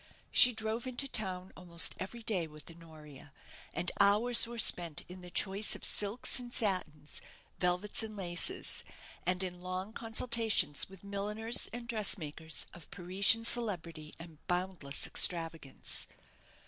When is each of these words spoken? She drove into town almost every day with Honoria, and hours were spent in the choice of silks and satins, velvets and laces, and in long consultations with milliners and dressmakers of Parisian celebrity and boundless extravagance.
She 0.31 0.51
drove 0.51 0.87
into 0.87 1.07
town 1.07 1.53
almost 1.55 1.93
every 1.99 2.23
day 2.23 2.47
with 2.47 2.71
Honoria, 2.71 3.31
and 3.71 3.91
hours 3.99 4.47
were 4.47 4.57
spent 4.57 5.03
in 5.07 5.21
the 5.21 5.29
choice 5.29 5.75
of 5.75 5.85
silks 5.85 6.39
and 6.39 6.51
satins, 6.51 7.21
velvets 7.59 8.01
and 8.01 8.17
laces, 8.17 8.83
and 9.27 9.43
in 9.43 9.61
long 9.61 9.93
consultations 9.93 10.89
with 10.89 11.03
milliners 11.03 11.69
and 11.71 11.87
dressmakers 11.87 12.65
of 12.73 12.89
Parisian 12.89 13.45
celebrity 13.45 14.15
and 14.17 14.39
boundless 14.47 15.05
extravagance. 15.05 16.07